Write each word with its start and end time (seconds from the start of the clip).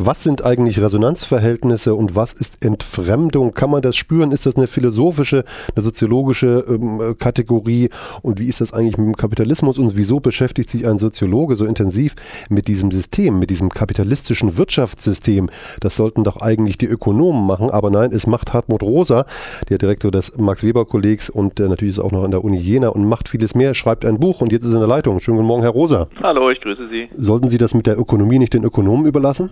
Was 0.00 0.22
sind 0.22 0.44
eigentlich 0.44 0.80
Resonanzverhältnisse 0.80 1.92
und 1.92 2.14
was 2.14 2.32
ist 2.32 2.64
Entfremdung? 2.64 3.52
Kann 3.52 3.68
man 3.68 3.82
das 3.82 3.96
spüren? 3.96 4.30
Ist 4.30 4.46
das 4.46 4.54
eine 4.54 4.68
philosophische, 4.68 5.42
eine 5.74 5.84
soziologische 5.84 6.64
ähm, 6.68 7.16
Kategorie? 7.18 7.90
Und 8.22 8.38
wie 8.38 8.46
ist 8.46 8.60
das 8.60 8.72
eigentlich 8.72 8.96
mit 8.96 9.08
dem 9.08 9.16
Kapitalismus? 9.16 9.76
Und 9.76 9.96
wieso 9.96 10.20
beschäftigt 10.20 10.70
sich 10.70 10.86
ein 10.86 11.00
Soziologe 11.00 11.56
so 11.56 11.64
intensiv 11.64 12.14
mit 12.48 12.68
diesem 12.68 12.92
System, 12.92 13.40
mit 13.40 13.50
diesem 13.50 13.70
kapitalistischen 13.70 14.56
Wirtschaftssystem? 14.56 15.50
Das 15.80 15.96
sollten 15.96 16.22
doch 16.22 16.36
eigentlich 16.36 16.78
die 16.78 16.86
Ökonomen 16.86 17.44
machen, 17.44 17.68
aber 17.68 17.90
nein, 17.90 18.12
es 18.12 18.28
macht 18.28 18.52
Hartmut 18.52 18.84
Rosa, 18.84 19.26
der 19.68 19.78
Direktor 19.78 20.12
des 20.12 20.38
Max-Weber-Kollegs 20.38 21.28
und 21.28 21.58
der 21.58 21.68
natürlich 21.68 21.96
ist 21.96 22.04
auch 22.04 22.12
noch 22.12 22.22
an 22.22 22.30
der 22.30 22.44
Uni 22.44 22.58
Jena 22.58 22.90
und 22.90 23.04
macht 23.04 23.28
vieles 23.28 23.56
mehr, 23.56 23.74
schreibt 23.74 24.04
ein 24.04 24.20
Buch 24.20 24.42
und 24.42 24.52
jetzt 24.52 24.62
ist 24.62 24.70
er 24.70 24.74
in 24.74 24.86
der 24.86 24.88
Leitung. 24.88 25.18
Schönen 25.18 25.38
guten 25.38 25.48
Morgen, 25.48 25.62
Herr 25.62 25.72
Rosa. 25.72 26.06
Hallo, 26.22 26.50
ich 26.52 26.60
grüße 26.60 26.88
Sie. 26.88 27.08
Sollten 27.16 27.48
Sie 27.48 27.58
das 27.58 27.74
mit 27.74 27.88
der 27.88 27.98
Ökonomie 27.98 28.38
nicht 28.38 28.54
den 28.54 28.62
Ökonomen 28.62 29.04
überlassen? 29.04 29.50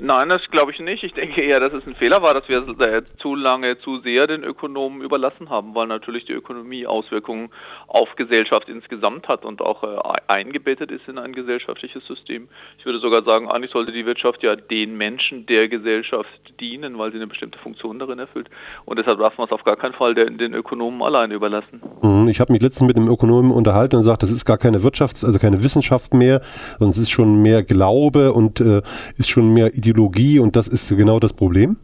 Nein, 0.00 0.28
das 0.28 0.42
glaube 0.52 0.70
ich 0.70 0.78
nicht. 0.78 1.02
Ich 1.02 1.12
denke 1.12 1.42
eher, 1.42 1.58
dass 1.58 1.72
es 1.72 1.84
ein 1.84 1.96
Fehler 1.96 2.22
war, 2.22 2.32
dass 2.32 2.48
wir 2.48 2.64
es 2.68 3.16
zu 3.16 3.34
lange, 3.34 3.80
zu 3.80 3.98
sehr 3.98 4.28
den 4.28 4.44
Ökonomen 4.44 5.02
überlassen 5.02 5.50
haben, 5.50 5.74
weil 5.74 5.88
natürlich 5.88 6.24
die 6.24 6.34
Ökonomie 6.34 6.86
Auswirkungen 6.86 7.50
auf 7.88 8.14
Gesellschaft 8.14 8.68
insgesamt 8.68 9.26
hat 9.26 9.44
und 9.44 9.60
auch 9.60 9.82
äh, 9.82 10.20
eingebettet 10.28 10.92
ist 10.92 11.08
in 11.08 11.18
ein 11.18 11.32
gesellschaftliches 11.32 12.06
System. 12.06 12.46
Ich 12.78 12.86
würde 12.86 13.00
sogar 13.00 13.24
sagen, 13.24 13.50
eigentlich 13.50 13.72
sollte 13.72 13.90
die 13.90 14.06
Wirtschaft 14.06 14.44
ja 14.44 14.54
den 14.54 14.96
Menschen 14.96 15.46
der 15.46 15.68
Gesellschaft 15.68 16.28
dienen, 16.60 16.96
weil 16.96 17.10
sie 17.10 17.16
eine 17.16 17.26
bestimmte 17.26 17.58
Funktion 17.58 17.98
darin 17.98 18.20
erfüllt. 18.20 18.48
Und 18.84 19.00
deshalb 19.00 19.18
darf 19.18 19.36
man 19.36 19.48
es 19.48 19.52
auf 19.52 19.64
gar 19.64 19.76
keinen 19.76 19.94
Fall 19.94 20.14
den, 20.14 20.38
den 20.38 20.54
Ökonomen 20.54 21.02
alleine 21.02 21.34
überlassen. 21.34 21.82
Mhm, 22.02 22.28
ich 22.28 22.38
habe 22.38 22.52
mich 22.52 22.62
letztens 22.62 22.86
mit 22.86 22.96
einem 22.96 23.08
Ökonomen 23.08 23.50
unterhalten 23.50 23.96
und 23.96 24.02
gesagt, 24.02 24.22
das 24.22 24.30
ist 24.30 24.44
gar 24.44 24.58
keine 24.58 24.84
Wirtschaft, 24.84 25.24
also 25.24 25.40
keine 25.40 25.64
Wissenschaft 25.64 26.14
mehr, 26.14 26.40
sondern 26.78 26.90
es 26.90 26.98
ist 26.98 27.10
schon 27.10 27.42
mehr 27.42 27.64
Glaube 27.64 28.32
und 28.32 28.60
äh, 28.60 28.82
ist 29.16 29.28
schon 29.28 29.52
mehr 29.52 29.74
Ideologie 29.74 29.87
Ideologie 29.90 30.38
und 30.38 30.56
das 30.56 30.68
ist 30.68 30.88
genau 30.88 31.20
das 31.20 31.32
Problem? 31.32 31.76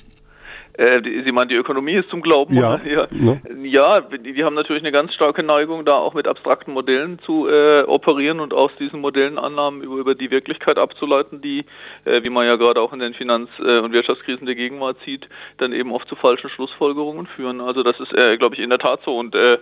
Äh, 0.76 1.02
Sie 1.24 1.30
meinen, 1.30 1.48
die 1.48 1.54
Ökonomie 1.54 1.92
ist 1.92 2.10
zum 2.10 2.20
Glauben? 2.20 2.54
Ja. 2.54 2.80
Ja, 2.84 3.06
ne? 3.10 3.40
ja 3.62 4.00
die, 4.00 4.42
haben 4.44 4.54
natürlich 4.54 4.82
eine 4.82 4.90
ganz 4.90 5.14
starke 5.14 5.42
Neigung, 5.42 5.84
da 5.84 5.94
auch 5.94 6.14
mit 6.14 6.26
abstrakten 6.26 6.72
Modellen 6.72 7.20
zu 7.20 7.48
äh, 7.48 7.82
operieren 7.82 8.40
und 8.40 8.52
aus 8.52 8.72
diesen 8.80 9.00
Modellen 9.00 9.38
Annahmen 9.38 9.82
über, 9.82 9.96
über 9.96 10.14
die 10.14 10.30
Wirklichkeit 10.32 10.76
abzuleiten, 10.76 11.40
die, 11.40 11.64
äh, 12.04 12.22
wie 12.24 12.30
man 12.30 12.46
ja 12.46 12.56
gerade 12.56 12.80
auch 12.80 12.92
in 12.92 12.98
den 12.98 13.14
Finanz- 13.14 13.50
äh, 13.60 13.78
und 13.78 13.92
Wirtschaftskrisen 13.92 14.46
der 14.46 14.56
Gegenwart 14.56 14.96
sieht, 15.04 15.28
dann 15.58 15.72
eben 15.72 15.92
oft 15.92 16.08
zu 16.08 16.16
falschen 16.16 16.50
Schlussfolgerungen 16.50 17.26
führen. 17.26 17.60
Also 17.60 17.84
das 17.84 18.00
ist, 18.00 18.12
äh, 18.12 18.36
glaube 18.36 18.56
ich, 18.56 18.60
in 18.60 18.70
der 18.70 18.80
Tat 18.80 19.00
so. 19.04 19.16
Und 19.16 19.34
äh, 19.34 19.58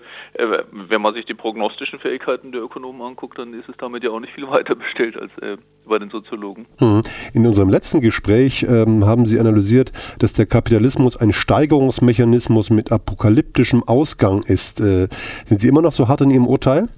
wenn 0.71 1.03
man 1.03 1.13
sich 1.13 1.27
die 1.27 1.35
prognostischen 1.35 1.99
Fähigkeiten 1.99 2.53
der 2.53 2.63
Ökonomen 2.63 3.03
anguckt, 3.03 3.39
dann 3.39 3.53
ist 3.53 3.69
es 3.69 3.77
damit 3.77 4.03
ja 4.03 4.11
auch 4.11 4.21
nicht 4.21 4.33
viel 4.33 4.49
weiter 4.49 4.75
bestellt 4.75 5.21
als 5.21 5.31
bei 5.87 5.99
den 5.99 6.11
Soziologen. 6.11 6.67
Hm. 6.79 7.03
In 7.33 7.47
unserem 7.47 7.69
letzten 7.69 8.01
Gespräch 8.01 8.65
ähm, 8.69 9.05
haben 9.05 9.27
Sie 9.27 9.39
analysiert, 9.41 9.93
dass 10.19 10.33
der 10.33 10.47
Kapitalismus 10.47 11.02
Mechanismus 11.03 11.17
ein 11.17 11.33
Steigerungsmechanismus 11.33 12.71
mit 12.71 12.93
apokalyptischem 12.93 13.83
Ausgang 13.87 14.43
ist. 14.43 14.81
Äh, 14.81 15.09
sind 15.45 15.61
Sie 15.61 15.69
immer 15.69 15.83
noch 15.83 15.93
so 15.93 16.09
hart 16.09 16.21
in 16.21 16.31
Ihrem 16.31 16.47
Urteil? 16.47 16.89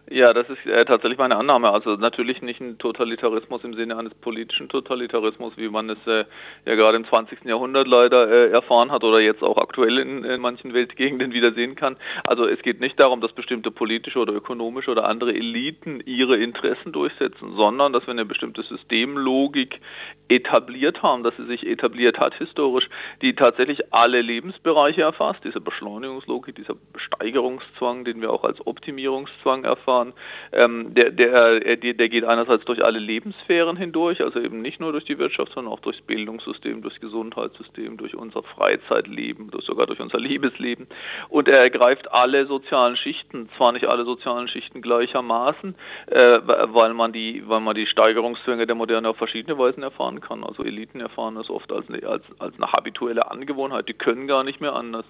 Ja, 0.08 0.34
das 0.34 0.48
ist 0.50 0.64
äh, 0.68 0.86
tatsächlich 0.86 1.18
meine 1.18 1.36
Annahme. 1.36 1.72
Also 1.72 1.96
natürlich 1.96 2.44
nicht 2.44 2.62
ein 2.62 2.78
Totalitarismus 2.78 3.64
im 3.64 3.74
Sinne 3.74 3.98
eines 3.98 4.14
politischen 4.14 4.70
Totalitarismus, 4.70 5.54
wie 5.58 5.68
man 5.68 5.90
es 5.90 5.98
äh, 6.06 6.26
ja 6.66 6.76
gerade 6.76 6.98
im 6.98 7.08
20. 7.08 7.44
Jahrhundert 7.46 7.88
leider 7.88 8.30
äh, 8.30 8.52
erfahren 8.52 8.92
hat 8.92 9.04
oder 9.04 9.20
jetzt 9.20 9.42
auch 9.42 9.58
aktuell 9.58 9.98
in, 9.98 10.24
in 10.24 10.42
manchen 10.42 10.76
Weltgegenden 10.76 11.34
wieder 11.34 11.54
sehen 11.54 11.74
kann. 11.74 11.98
Also 12.24 12.46
es 12.46 12.62
geht 12.62 12.82
nicht 12.82 13.00
darum, 13.00 13.20
dass 13.20 13.32
bestimmte 13.32 13.72
politische 13.72 14.20
oder 14.20 14.34
ökonomische 14.34 14.92
oder 14.92 15.10
andere 15.10 15.34
Eliten 15.34 16.04
ihre 16.06 16.38
Interessen 16.38 16.92
durchsetzen, 16.92 17.56
sondern 17.56 17.92
dass 17.92 18.06
wir 18.06 18.12
eine 18.12 18.26
bestimmte 18.26 18.62
Systemlogik 18.62 19.82
etabliert 20.28 21.02
haben, 21.02 21.24
dass 21.24 21.36
sie 21.38 21.48
sich 21.48 21.66
etabliert 21.66 22.20
hat 22.20 22.36
historisch, 22.36 22.90
die 23.24 23.34
tatsächlich 23.34 23.92
alle 23.92 24.22
Lebensbereiche 24.22 25.02
erfasst, 25.02 25.40
diese 25.44 25.62
Beschleunigungslogik, 25.62 26.56
dieser 26.56 26.76
Steigerungszwang, 26.96 28.06
den 28.06 28.22
wir 28.22 28.32
auch 28.32 28.44
als 28.44 28.66
Optimierungszwang 28.66 29.64
erfahren 29.64 29.95
fahren, 29.96 30.14
ähm, 30.52 30.94
der, 30.94 31.12
der, 31.12 31.60
der, 31.60 31.94
der 31.94 32.10
geht 32.10 32.24
einerseits 32.26 32.66
durch 32.66 32.84
alle 32.84 33.00
Lebenssphären 33.00 33.78
hindurch, 33.78 34.22
also 34.22 34.40
eben 34.40 34.62
nicht 34.62 34.80
nur 34.80 34.92
durch 34.92 35.06
die 35.06 35.18
Wirtschaft, 35.18 35.54
sondern 35.54 35.74
auch 35.74 35.80
durchs 35.80 36.02
Bildungssystem, 36.02 36.82
durchs 36.82 37.00
Gesundheitssystem, 37.00 37.98
durch 37.98 38.16
unser 38.16 38.44
Freizeitleben, 38.44 39.52
durch, 39.52 39.66
sogar 39.66 39.88
durch 39.88 40.00
unser 40.00 40.20
Liebesleben. 40.20 40.88
Und 41.30 41.48
er 41.48 41.60
ergreift 41.60 42.12
alle 42.12 42.46
sozialen 42.46 42.98
Schichten, 42.98 43.50
zwar 43.58 43.72
nicht 43.72 43.86
alle 43.86 44.06
sozialen 44.06 44.48
Schichten 44.48 44.82
gleichermaßen, 44.82 45.76
äh, 46.08 46.40
weil, 46.44 46.94
man 46.94 47.14
die, 47.14 47.44
weil 47.48 47.62
man 47.62 47.76
die 47.76 47.88
Steigerungszwänge 47.88 48.68
der 48.68 48.76
Moderne 48.76 49.10
auf 49.10 49.18
verschiedene 49.18 49.58
Weisen 49.58 49.84
erfahren 49.84 50.22
kann. 50.22 50.44
Also 50.44 50.64
Eliten 50.64 51.00
erfahren 51.00 51.36
das 51.36 51.50
oft 51.50 51.72
als 51.72 51.86
als, 52.04 52.24
als 52.40 52.56
eine 52.56 52.72
habituelle 52.72 53.32
Angewohnheit, 53.32 53.88
die 53.88 53.94
können 53.94 54.28
gar 54.28 54.44
nicht 54.44 54.60
mehr 54.60 54.74
anders. 54.74 55.06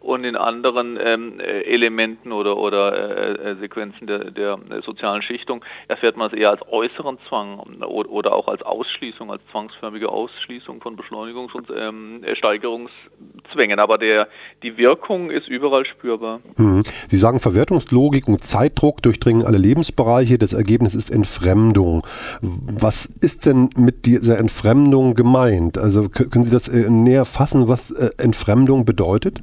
Und 0.00 0.24
in 0.24 0.36
anderen 0.36 0.98
ähm, 1.02 1.40
Elementen 1.40 2.32
oder, 2.32 2.56
oder 2.56 2.92
äh, 2.94 3.50
äh 3.50 3.56
Sequenzen 3.56 4.06
der, 4.06 4.27
der, 4.30 4.58
sozialen 4.84 5.22
Schichtung 5.22 5.64
erfährt 5.88 6.16
man 6.16 6.30
es 6.30 6.36
eher 6.36 6.50
als 6.50 6.60
äußeren 6.70 7.18
Zwang 7.28 7.58
oder 7.58 8.34
auch 8.34 8.48
als 8.48 8.62
Ausschließung, 8.62 9.30
als 9.30 9.42
zwangsförmige 9.50 10.08
Ausschließung 10.08 10.80
von 10.80 10.96
Beschleunigungs- 10.96 11.52
und 11.52 11.68
ähm, 11.76 12.24
Steigerungszwängen. 12.34 13.78
Aber 13.78 13.98
der, 13.98 14.28
die 14.62 14.76
Wirkung 14.76 15.30
ist 15.30 15.48
überall 15.48 15.84
spürbar. 15.84 16.40
Mhm. 16.56 16.82
Sie 17.08 17.16
sagen, 17.16 17.40
Verwertungslogik 17.40 18.28
und 18.28 18.44
Zeitdruck 18.44 19.02
durchdringen 19.02 19.44
alle 19.44 19.58
Lebensbereiche. 19.58 20.38
Das 20.38 20.52
Ergebnis 20.52 20.94
ist 20.94 21.10
Entfremdung. 21.10 22.06
Was 22.40 23.06
ist 23.06 23.46
denn 23.46 23.70
mit 23.76 24.06
dieser 24.06 24.38
Entfremdung 24.38 25.14
gemeint? 25.14 25.78
Also 25.78 26.08
können 26.08 26.44
Sie 26.44 26.52
das 26.52 26.68
äh, 26.68 26.88
näher 26.90 27.24
fassen, 27.24 27.68
was 27.68 27.90
äh, 27.90 28.10
Entfremdung 28.18 28.84
bedeutet? 28.84 29.42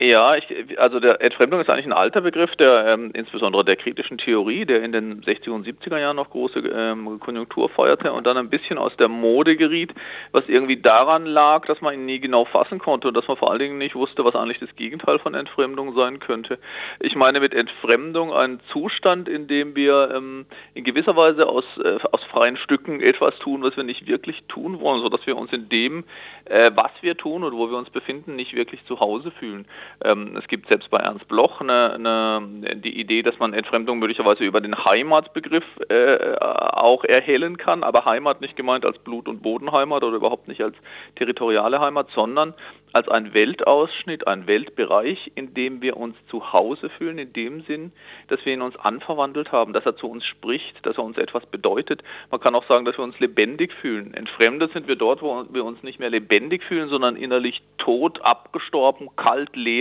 Ja, 0.00 0.36
ich, 0.36 0.78
also 0.78 1.00
der 1.00 1.20
Entfremdung 1.20 1.60
ist 1.60 1.68
eigentlich 1.68 1.86
ein 1.86 1.92
alter 1.92 2.20
Begriff, 2.20 2.54
der 2.54 2.86
ähm, 2.86 3.10
insbesondere 3.14 3.64
der 3.64 3.74
kritischen 3.74 4.16
Theorie, 4.16 4.64
der 4.64 4.84
in 4.84 4.92
den 4.92 5.22
60er 5.22 5.50
und 5.50 5.66
70er 5.66 5.98
Jahren 5.98 6.14
noch 6.14 6.30
große 6.30 6.60
ähm, 6.60 7.18
Konjunktur 7.18 7.68
feuerte 7.68 8.12
und 8.12 8.24
dann 8.24 8.36
ein 8.36 8.48
bisschen 8.48 8.78
aus 8.78 8.96
der 8.96 9.08
Mode 9.08 9.56
geriet, 9.56 9.92
was 10.30 10.44
irgendwie 10.46 10.76
daran 10.76 11.26
lag, 11.26 11.66
dass 11.66 11.80
man 11.80 11.94
ihn 11.94 12.06
nie 12.06 12.20
genau 12.20 12.44
fassen 12.44 12.78
konnte 12.78 13.08
und 13.08 13.16
dass 13.16 13.26
man 13.26 13.36
vor 13.36 13.50
allen 13.50 13.58
Dingen 13.58 13.78
nicht 13.78 13.96
wusste, 13.96 14.24
was 14.24 14.36
eigentlich 14.36 14.60
das 14.60 14.74
Gegenteil 14.76 15.18
von 15.18 15.34
Entfremdung 15.34 15.92
sein 15.96 16.20
könnte. 16.20 16.60
Ich 17.00 17.16
meine 17.16 17.40
mit 17.40 17.52
Entfremdung 17.52 18.32
einen 18.32 18.60
Zustand, 18.70 19.28
in 19.28 19.48
dem 19.48 19.74
wir 19.74 20.12
ähm, 20.14 20.46
in 20.74 20.84
gewisser 20.84 21.16
Weise 21.16 21.48
aus, 21.48 21.64
äh, 21.82 21.98
aus 22.12 22.22
freien 22.30 22.56
Stücken 22.56 23.00
etwas 23.00 23.36
tun, 23.40 23.64
was 23.64 23.76
wir 23.76 23.82
nicht 23.82 24.06
wirklich 24.06 24.44
tun 24.46 24.78
wollen, 24.78 25.02
sodass 25.02 25.26
wir 25.26 25.36
uns 25.36 25.52
in 25.52 25.68
dem, 25.68 26.04
äh, 26.44 26.70
was 26.72 26.92
wir 27.00 27.16
tun 27.16 27.42
und 27.42 27.52
wo 27.56 27.68
wir 27.68 27.76
uns 27.76 27.90
befinden, 27.90 28.36
nicht 28.36 28.54
wirklich 28.54 28.84
zu 28.84 29.00
Hause 29.00 29.32
fühlen. 29.32 29.66
Ähm, 30.04 30.36
es 30.36 30.46
gibt 30.48 30.68
selbst 30.68 30.90
bei 30.90 30.98
Ernst 30.98 31.28
Bloch 31.28 31.60
eine, 31.60 31.94
eine, 31.94 32.76
die 32.76 33.00
Idee, 33.00 33.22
dass 33.22 33.38
man 33.38 33.52
Entfremdung 33.52 33.98
möglicherweise 33.98 34.44
über 34.44 34.60
den 34.60 34.84
Heimatbegriff 34.84 35.64
äh, 35.88 36.36
auch 36.38 37.04
erhellen 37.04 37.56
kann, 37.56 37.82
aber 37.82 38.04
Heimat 38.04 38.40
nicht 38.40 38.56
gemeint 38.56 38.84
als 38.84 38.98
Blut- 38.98 39.28
und 39.28 39.42
Bodenheimat 39.42 40.02
oder 40.04 40.16
überhaupt 40.16 40.48
nicht 40.48 40.62
als 40.62 40.74
territoriale 41.16 41.80
Heimat, 41.80 42.08
sondern 42.14 42.54
als 42.92 43.08
ein 43.08 43.34
Weltausschnitt, 43.34 44.26
ein 44.26 44.46
Weltbereich, 44.46 45.32
in 45.34 45.54
dem 45.54 45.82
wir 45.82 45.96
uns 45.96 46.16
zu 46.30 46.52
Hause 46.52 46.88
fühlen, 46.88 47.18
in 47.18 47.32
dem 47.32 47.62
Sinn, 47.62 47.92
dass 48.28 48.44
wir 48.44 48.54
ihn 48.54 48.62
uns 48.62 48.76
anverwandelt 48.76 49.52
haben, 49.52 49.72
dass 49.72 49.84
er 49.84 49.96
zu 49.96 50.08
uns 50.08 50.24
spricht, 50.24 50.84
dass 50.86 50.96
er 50.96 51.04
uns 51.04 51.18
etwas 51.18 51.44
bedeutet. 51.46 52.02
Man 52.30 52.40
kann 52.40 52.54
auch 52.54 52.66
sagen, 52.66 52.84
dass 52.84 52.96
wir 52.98 53.04
uns 53.04 53.18
lebendig 53.20 53.72
fühlen. 53.72 54.14
Entfremdet 54.14 54.72
sind 54.72 54.88
wir 54.88 54.96
dort, 54.96 55.22
wo 55.22 55.44
wir 55.50 55.64
uns 55.64 55.82
nicht 55.82 55.98
mehr 55.98 56.10
lebendig 56.10 56.64
fühlen, 56.64 56.88
sondern 56.88 57.16
innerlich 57.16 57.62
tot, 57.78 58.20
abgestorben, 58.22 59.08
kalt, 59.16 59.54
leer. 59.54 59.77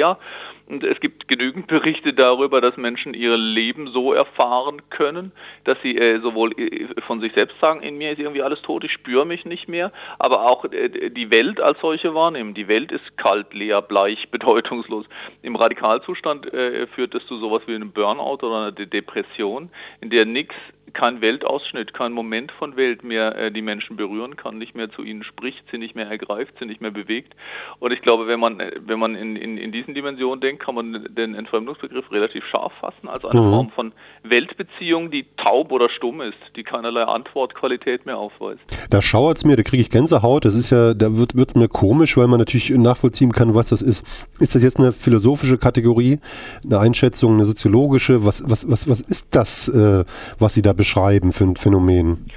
Und 0.67 0.83
es 0.83 0.99
gibt 0.99 1.29
genügend 1.29 1.67
Berichte 1.67 2.13
darüber, 2.13 2.59
dass 2.59 2.75
Menschen 2.75 3.13
ihr 3.13 3.37
Leben 3.37 3.87
so 3.87 4.11
erfahren 4.11 4.81
können, 4.89 5.31
dass 5.63 5.77
sie 5.81 5.97
äh, 5.97 6.19
sowohl 6.19 6.51
äh, 6.59 6.87
von 7.07 7.21
sich 7.21 7.31
selbst 7.33 7.57
sagen, 7.61 7.81
in 7.81 7.97
mir 7.97 8.11
ist 8.11 8.19
irgendwie 8.19 8.41
alles 8.41 8.61
tot, 8.61 8.83
ich 8.83 8.91
spüre 8.91 9.25
mich 9.25 9.45
nicht 9.45 9.69
mehr, 9.69 9.93
aber 10.19 10.45
auch 10.45 10.65
äh, 10.65 11.09
die 11.09 11.29
Welt 11.29 11.61
als 11.61 11.79
solche 11.79 12.13
wahrnehmen. 12.13 12.53
Die 12.53 12.67
Welt 12.67 12.91
ist 12.91 13.17
kalt, 13.17 13.53
leer, 13.53 13.81
bleich, 13.81 14.27
bedeutungslos. 14.31 15.05
Im 15.41 15.55
Radikalzustand 15.55 16.53
äh, 16.53 16.85
führt 16.87 17.15
es 17.15 17.25
zu 17.27 17.37
sowas 17.37 17.61
wie 17.65 17.75
einem 17.75 17.91
Burnout 17.91 18.45
oder 18.45 18.57
einer 18.57 18.71
Depression, 18.73 19.69
in 20.01 20.09
der 20.09 20.25
nichts 20.25 20.55
kein 20.97 21.21
Weltausschnitt, 21.21 21.93
kein 21.93 22.11
Moment 22.11 22.51
von 22.51 22.75
Welt 22.75 23.03
mehr 23.03 23.37
äh, 23.37 23.51
die 23.51 23.61
Menschen 23.61 23.97
berühren 23.97 24.35
kann, 24.35 24.57
nicht 24.57 24.75
mehr 24.75 24.89
zu 24.89 25.03
ihnen 25.03 25.23
spricht, 25.23 25.63
sie 25.71 25.77
nicht 25.77 25.95
mehr 25.95 26.07
ergreift, 26.07 26.55
sie 26.59 26.65
nicht 26.65 26.81
mehr 26.81 26.89
bewegt. 26.89 27.35
Und 27.77 27.93
ich 27.93 28.01
glaube, 28.01 28.27
wenn 28.27 28.39
man, 28.39 28.59
äh, 28.59 28.71
wenn 28.83 28.97
man 28.97 29.13
in, 29.13 29.35
in, 29.35 29.59
in 29.59 29.71
diesen 29.71 29.93
Dimensionen 29.93 30.41
denkt, 30.41 30.63
kann 30.63 30.73
man 30.73 31.07
den 31.09 31.35
Entfremdungsbegriff 31.35 32.11
relativ 32.11 32.43
scharf 32.45 32.73
fassen 32.81 33.07
als 33.07 33.23
eine 33.25 33.41
mhm. 33.41 33.51
Form 33.51 33.69
von 33.69 33.93
Weltbeziehung, 34.23 35.11
die 35.11 35.27
taub 35.37 35.71
oder 35.71 35.87
stumm 35.91 36.19
ist, 36.21 36.39
die 36.55 36.63
keinerlei 36.63 37.03
Antwortqualität 37.03 38.07
mehr 38.07 38.17
aufweist. 38.17 38.61
Da 38.89 38.99
schauert 38.99 39.37
es 39.37 39.45
mir, 39.45 39.55
da 39.55 39.61
kriege 39.61 39.81
ich 39.81 39.91
Gänsehaut, 39.91 40.45
das 40.45 40.55
ist 40.55 40.71
ja, 40.71 40.95
da 40.95 41.15
wird, 41.15 41.37
wird 41.37 41.55
mir 41.55 41.67
komisch, 41.67 42.17
weil 42.17 42.27
man 42.27 42.39
natürlich 42.39 42.71
nachvollziehen 42.71 43.33
kann, 43.33 43.53
was 43.53 43.69
das 43.69 43.83
ist. 43.83 44.03
Ist 44.39 44.55
das 44.55 44.63
jetzt 44.63 44.79
eine 44.79 44.93
philosophische 44.93 45.59
Kategorie, 45.59 46.17
eine 46.65 46.79
Einschätzung, 46.79 47.35
eine 47.35 47.45
soziologische? 47.45 48.25
Was, 48.25 48.43
was, 48.49 48.67
was, 48.67 48.89
was 48.89 49.01
ist 49.01 49.27
das, 49.35 49.67
äh, 49.67 50.03
was 50.39 50.55
Sie 50.55 50.63
da 50.63 50.73
beschreiben? 50.73 50.86
Beschreiben 50.87 51.33
für 51.33 51.43
ein 51.43 51.55
Phänomen? 51.57 52.31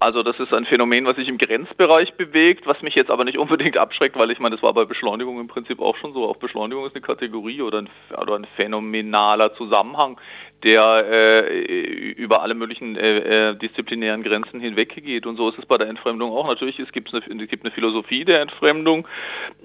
Also 0.00 0.24
das 0.24 0.36
ist 0.40 0.52
ein 0.52 0.64
Phänomen, 0.64 1.04
was 1.04 1.14
sich 1.14 1.28
im 1.28 1.38
Grenzbereich 1.38 2.14
bewegt, 2.14 2.66
was 2.66 2.82
mich 2.82 2.96
jetzt 2.96 3.12
aber 3.12 3.22
nicht 3.22 3.38
unbedingt 3.38 3.78
abschreckt, 3.78 4.18
weil 4.18 4.32
ich 4.32 4.40
meine, 4.40 4.56
das 4.56 4.62
war 4.62 4.74
bei 4.74 4.84
Beschleunigung 4.84 5.38
im 5.38 5.46
Prinzip 5.46 5.80
auch 5.80 5.96
schon 5.96 6.12
so. 6.12 6.28
Auch 6.28 6.36
Beschleunigung 6.36 6.84
ist 6.84 6.96
eine 6.96 7.02
Kategorie 7.02 7.62
oder 7.62 7.78
ein, 7.78 7.88
oder 8.20 8.34
ein 8.34 8.46
phänomenaler 8.56 9.54
Zusammenhang, 9.54 10.18
der 10.64 11.04
äh, 11.10 12.12
über 12.12 12.42
alle 12.42 12.54
möglichen 12.54 12.96
äh, 12.96 13.50
äh 13.50 13.54
disziplinären 13.56 14.22
Grenzen 14.22 14.60
hinweggeht. 14.60 15.26
Und 15.26 15.36
so 15.36 15.48
ist 15.48 15.58
es 15.58 15.66
bei 15.66 15.78
der 15.78 15.88
Entfremdung 15.88 16.32
auch. 16.32 16.46
Natürlich 16.46 16.78
es 16.78 16.92
gibt 16.92 17.12
eine, 17.12 17.42
es 17.42 17.48
gibt 17.48 17.64
eine 17.64 17.72
Philosophie 17.72 18.24
der 18.24 18.40
Entfremdung, 18.40 19.06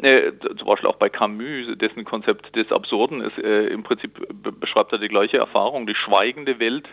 äh, 0.02 0.32
zum 0.58 0.68
Beispiel 0.68 0.90
auch 0.90 0.98
bei 0.98 1.10
Camus, 1.10 1.78
dessen 1.78 2.06
Konzept 2.06 2.56
des 2.56 2.72
Absurden 2.72 3.22
ist, 3.22 3.38
äh, 3.38 3.68
im 3.68 3.84
Prinzip 3.84 4.12
beschreibt 4.60 4.92
er 4.92 5.00
die 5.00 5.08
gleiche 5.08 5.38
Erfahrung, 5.38 5.88
die 5.88 5.96
schweigende 5.96 6.60
Welt 6.60 6.88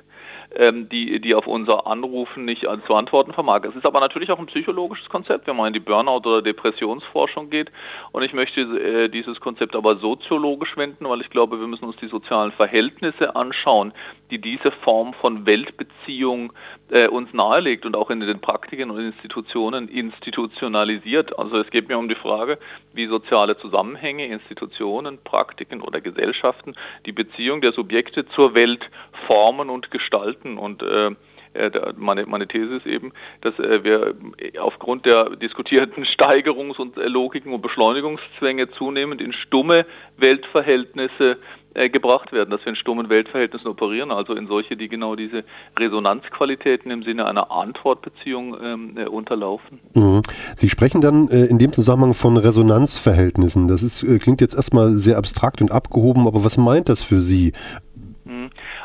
ähm, 0.57 0.89
die, 0.89 1.21
die 1.21 1.35
auf 1.35 1.47
unser 1.47 1.87
Anrufen 1.87 2.45
nicht 2.45 2.63
zu 2.87 2.95
antworten 2.95 3.33
vermag. 3.33 3.65
Es 3.65 3.75
ist 3.75 3.87
aber 3.87 4.01
natürlich 4.01 4.31
auch 4.31 4.39
ein 4.39 4.47
psychologisches 4.47 5.09
Konzept, 5.09 5.47
wenn 5.47 5.57
man 5.57 5.69
in 5.69 5.73
die 5.73 5.81
Burnout- 5.81 6.27
oder 6.27 6.43
Depressionsforschung 6.43 7.51
geht. 7.51 7.71
Und 8.13 8.23
ich 8.23 8.33
möchte 8.33 8.61
äh, 8.61 9.09
dieses 9.09 9.41
Konzept 9.41 9.75
aber 9.75 9.97
soziologisch 9.97 10.77
wenden, 10.77 11.09
weil 11.09 11.21
ich 11.21 11.31
glaube, 11.31 11.59
wir 11.59 11.67
müssen 11.67 11.85
uns 11.87 11.97
die 11.97 12.09
sozialen 12.09 12.53
Verhältnisse 12.53 13.35
anschauen, 13.35 13.93
die 14.31 14.41
diese 14.41 14.71
Form 14.71 15.15
von 15.15 15.47
Weltbeziehung 15.47 16.53
äh, 16.91 17.09
uns 17.09 17.33
nahelegt 17.33 17.87
und 17.87 17.97
auch 17.97 18.11
in 18.11 18.21
den 18.21 18.41
Praktiken 18.41 18.91
und 18.91 19.01
Institutionen 19.01 19.89
institutionalisiert. 19.89 21.39
Also 21.39 21.59
es 21.59 21.71
geht 21.71 21.89
mir 21.89 21.99
um 21.99 22.09
die 22.09 22.15
Frage, 22.15 22.59
wie 22.93 23.07
soziale 23.07 23.57
Zusammenhänge, 23.59 24.27
Institutionen, 24.27 25.19
Praktiken 25.23 25.81
oder 25.81 26.01
Gesellschaften 26.01 26.75
die 27.07 27.13
Beziehung 27.13 27.61
der 27.61 27.73
Subjekte 27.73 28.27
zur 28.27 28.55
Welt 28.55 28.91
formen 29.27 29.71
und 29.71 29.91
gestalten. 29.91 30.59
Und 30.59 30.83
äh, 30.83 31.11
äh 31.55 31.93
meine, 31.97 32.27
meine, 32.27 32.49
These 32.49 32.77
ist 32.77 32.87
eben, 32.87 33.13
dass 33.41 33.59
äh, 33.59 33.85
wir 33.85 34.15
aufgrund 34.59 35.07
der 35.07 35.37
diskutierten 35.37 36.05
Steigerungs- 36.05 36.79
und 36.79 36.97
äh, 36.97 37.07
Logiken 37.07 37.53
und 37.53 37.63
Beschleunigungszwänge 37.63 38.71
zunehmend 38.71 39.21
in 39.21 39.33
stumme 39.33 39.87
Weltverhältnisse 40.17 41.39
äh, 41.75 41.91
gebracht 41.91 42.33
werden, 42.33 42.51
dass 42.51 42.61
wir 42.61 42.69
in 42.69 42.77
stummen 42.77 43.09
Weltverhältnissen 43.09 43.69
operieren, 43.69 44.11
also 44.11 44.35
in 44.35 44.47
solche, 44.47 44.77
die 44.77 44.89
genau 44.89 45.17
diese 45.17 45.45
Resonanzqualitäten 45.79 46.91
im 46.91 47.03
Sinne 47.03 47.27
einer 47.27 47.51
Antwortbeziehung 47.51 48.57
ähm, 48.63 48.97
äh, 48.97 49.07
unterlaufen. 49.07 49.81
Mhm. 49.95 50.23
Sie 50.57 50.71
sprechen 50.71 51.01
dann 51.01 51.29
äh, 51.29 51.45
in 51.47 51.59
dem 51.59 51.73
Zusammenhang 51.73 52.15
von 52.15 52.37
Resonanzverhältnissen. 52.37 53.69
Das 53.69 53.83
ist, 53.83 54.03
äh, 54.03 54.19
klingt 54.19 54.41
jetzt 54.41 54.55
erstmal 54.55 54.93
sehr 54.93 55.19
abstrakt 55.19 55.61
und 55.61 55.73
abgehoben, 55.73 56.27
aber 56.27 56.45
was 56.45 56.57
meint 56.57 56.89
das 56.89 57.03
für 57.03 57.21
Sie? 57.21 57.53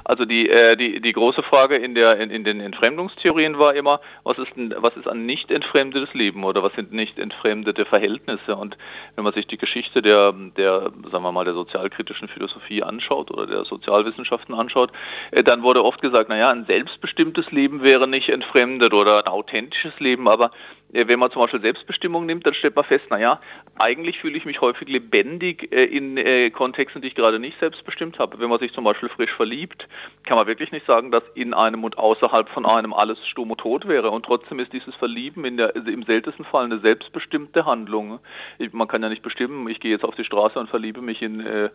Also 0.03 0.25
die, 0.25 0.49
äh, 0.49 0.75
die, 0.75 1.01
die 1.01 1.13
große 1.13 1.43
Frage 1.43 1.75
in, 1.75 1.95
der, 1.95 2.19
in, 2.19 2.29
in 2.29 2.43
den 2.43 2.59
Entfremdungstheorien 2.59 3.59
war 3.59 3.75
immer, 3.75 3.99
was 4.23 4.37
ist, 4.37 4.55
ein, 4.57 4.73
was 4.77 4.95
ist 4.95 5.07
ein 5.07 5.25
nicht 5.25 5.51
entfremdetes 5.51 6.13
Leben 6.13 6.43
oder 6.43 6.63
was 6.63 6.73
sind 6.73 6.91
nicht 6.91 7.19
entfremdete 7.19 7.85
Verhältnisse? 7.85 8.55
Und 8.55 8.77
wenn 9.15 9.23
man 9.23 9.33
sich 9.33 9.47
die 9.47 9.57
Geschichte 9.57 10.01
der, 10.01 10.33
der 10.57 10.91
sagen 11.11 11.23
wir 11.23 11.31
mal, 11.31 11.45
der 11.45 11.53
sozialkritischen 11.53 12.27
Philosophie 12.27 12.83
anschaut 12.83 13.31
oder 13.31 13.47
der 13.47 13.65
Sozialwissenschaften 13.65 14.55
anschaut, 14.55 14.91
äh, 15.31 15.43
dann 15.43 15.63
wurde 15.63 15.83
oft 15.83 16.01
gesagt, 16.01 16.29
naja, 16.29 16.49
ein 16.51 16.65
selbstbestimmtes 16.65 17.51
Leben 17.51 17.83
wäre 17.83 18.07
nicht 18.07 18.29
entfremdet 18.29 18.93
oder 18.93 19.19
ein 19.19 19.27
authentisches 19.27 19.99
Leben, 19.99 20.27
aber 20.27 20.51
äh, 20.93 21.07
wenn 21.07 21.19
man 21.19 21.31
zum 21.31 21.41
Beispiel 21.41 21.61
Selbstbestimmung 21.61 22.25
nimmt, 22.25 22.45
dann 22.45 22.53
stellt 22.53 22.75
man 22.75 22.85
fest, 22.85 23.05
naja, 23.09 23.39
eigentlich 23.77 24.19
fühle 24.19 24.37
ich 24.37 24.45
mich 24.45 24.61
häufig 24.61 24.87
lebendig 24.87 25.71
äh, 25.71 25.85
in 25.85 26.17
äh, 26.17 26.49
Kontexten, 26.49 27.01
die 27.01 27.09
ich 27.09 27.15
gerade 27.15 27.39
nicht 27.39 27.59
selbstbestimmt 27.59 28.19
habe. 28.19 28.39
Wenn 28.39 28.49
man 28.49 28.59
sich 28.59 28.73
zum 28.73 28.83
Beispiel 28.83 29.09
frisch 29.09 29.33
verliebt, 29.33 29.87
kann 30.25 30.37
man 30.37 30.47
wirklich 30.47 30.71
nicht 30.71 30.85
sagen, 30.85 31.11
dass 31.11 31.23
in 31.33 31.53
einem 31.53 31.83
und 31.83 31.97
außerhalb 31.97 32.49
von 32.49 32.65
einem 32.65 32.93
alles 32.93 33.17
stumm 33.27 33.51
und 33.51 33.59
tot 33.59 33.87
wäre. 33.87 34.11
Und 34.11 34.25
trotzdem 34.25 34.59
ist 34.59 34.71
dieses 34.73 34.93
Verlieben 34.95 35.57
der, 35.57 35.75
im 35.75 36.03
seltensten 36.03 36.45
Fall 36.45 36.65
eine 36.65 36.79
selbstbestimmte 36.79 37.65
Handlung. 37.65 38.19
Ich, 38.57 38.71
man 38.73 38.87
kann 38.87 39.01
ja 39.01 39.09
nicht 39.09 39.23
bestimmen, 39.23 39.67
ich 39.69 39.79
gehe 39.79 39.91
jetzt 39.91 40.05
auf 40.05 40.15
die 40.15 40.23
Straße 40.23 40.59
und 40.59 40.69
verliebe 40.69 41.01
mich 41.01 41.21
in 41.21 41.39
äh, 41.45 41.69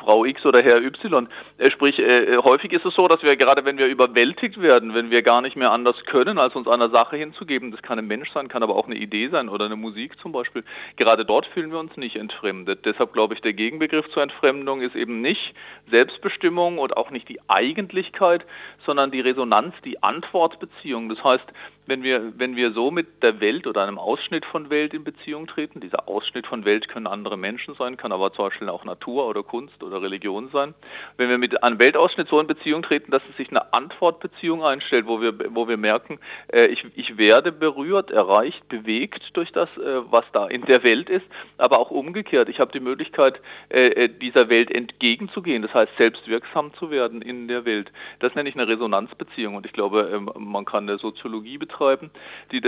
Frau 0.00 0.24
X 0.24 0.44
oder 0.44 0.62
Herr 0.62 0.82
Y. 0.82 1.28
Äh, 1.58 1.70
sprich, 1.70 1.98
äh, 1.98 2.36
häufig 2.38 2.72
ist 2.72 2.84
es 2.84 2.94
so, 2.94 3.08
dass 3.08 3.22
wir 3.22 3.36
gerade, 3.36 3.64
wenn 3.64 3.78
wir 3.78 3.86
überwältigt 3.86 4.60
werden, 4.60 4.94
wenn 4.94 5.10
wir 5.10 5.22
gar 5.22 5.40
nicht 5.40 5.56
mehr 5.56 5.70
anders 5.70 5.96
können, 6.04 6.38
als 6.38 6.54
uns 6.54 6.68
einer 6.68 6.90
Sache 6.90 7.16
hinzugeben, 7.16 7.70
das 7.70 7.82
kann 7.82 7.98
ein 7.98 8.06
Mensch 8.06 8.30
sein, 8.32 8.48
kann 8.48 8.62
aber 8.62 8.76
auch 8.76 8.86
eine 8.86 8.96
Idee 8.96 9.28
sein 9.28 9.48
oder 9.48 9.64
eine 9.64 9.76
Musik 9.76 10.18
zum 10.20 10.32
Beispiel, 10.32 10.64
gerade 10.96 11.24
dort 11.24 11.46
fühlen 11.46 11.72
wir 11.72 11.78
uns 11.78 11.96
nicht 11.96 12.16
entfremdet. 12.16 12.84
Deshalb 12.84 13.12
glaube 13.12 13.34
ich, 13.34 13.40
der 13.40 13.52
Gegenbegriff 13.52 14.08
zur 14.10 14.22
Entfremdung 14.22 14.82
ist 14.82 14.96
eben 14.96 15.20
nicht 15.20 15.54
Selbstbestimmung 15.90 16.78
und 16.78 16.96
auch 16.96 17.10
nicht 17.10 17.28
die 17.28 17.45
Eigentlichkeit, 17.48 18.44
sondern 18.84 19.10
die 19.10 19.20
Resonanz, 19.20 19.74
die 19.84 20.02
Antwortbeziehung. 20.02 21.08
Das 21.08 21.22
heißt, 21.22 21.46
wenn 21.86 22.02
wir, 22.02 22.32
wenn 22.36 22.56
wir 22.56 22.72
so 22.72 22.90
mit 22.90 23.22
der 23.22 23.40
Welt 23.40 23.66
oder 23.66 23.84
einem 23.84 23.98
Ausschnitt 23.98 24.44
von 24.44 24.70
Welt 24.70 24.92
in 24.92 25.04
Beziehung 25.04 25.46
treten, 25.46 25.80
dieser 25.80 26.08
Ausschnitt 26.08 26.46
von 26.46 26.64
Welt 26.64 26.88
können 26.88 27.06
andere 27.06 27.36
Menschen 27.36 27.74
sein, 27.76 27.96
kann 27.96 28.12
aber 28.12 28.32
zum 28.32 28.46
Beispiel 28.46 28.68
auch 28.68 28.84
Natur 28.84 29.26
oder 29.26 29.42
Kunst 29.42 29.82
oder 29.82 30.02
Religion 30.02 30.50
sein. 30.52 30.74
Wenn 31.16 31.28
wir 31.28 31.38
mit 31.38 31.62
einem 31.62 31.78
Weltausschnitt 31.78 32.28
so 32.28 32.40
in 32.40 32.48
Beziehung 32.48 32.82
treten, 32.82 33.12
dass 33.12 33.22
es 33.30 33.36
sich 33.36 33.50
eine 33.50 33.72
Antwortbeziehung 33.72 34.64
einstellt, 34.64 35.06
wo 35.06 35.20
wir, 35.20 35.54
wo 35.54 35.68
wir 35.68 35.76
merken, 35.76 36.18
äh, 36.52 36.66
ich, 36.66 36.84
ich 36.96 37.18
werde 37.18 37.52
berührt, 37.52 38.10
erreicht, 38.10 38.68
bewegt 38.68 39.22
durch 39.34 39.52
das, 39.52 39.68
äh, 39.76 40.00
was 40.10 40.24
da 40.32 40.46
in 40.48 40.62
der 40.62 40.82
Welt 40.82 41.08
ist, 41.08 41.26
aber 41.56 41.78
auch 41.78 41.92
umgekehrt. 41.92 42.48
Ich 42.48 42.58
habe 42.58 42.72
die 42.72 42.80
Möglichkeit, 42.80 43.40
äh, 43.68 43.88
äh 43.88 44.08
dieser 44.08 44.48
Welt 44.48 44.74
entgegenzugehen, 44.74 45.62
das 45.62 45.72
heißt 45.72 45.92
selbst 45.98 46.26
wirksam 46.26 46.74
zu 46.74 46.90
werden 46.90 47.22
in 47.22 47.46
der 47.46 47.64
Welt. 47.64 47.92
Das 48.18 48.34
nenne 48.34 48.48
ich 48.48 48.56
eine 48.56 48.66
Resonanzbeziehung 48.66 49.54
und 49.54 49.66
ich 49.66 49.72
glaube, 49.72 50.10
ähm, 50.12 50.30
man 50.36 50.64
kann 50.64 50.88
der 50.88 50.98
Soziologie 50.98 51.58
betreiben 51.58 51.75
betreiben, 51.76 52.10
die, 52.52 52.60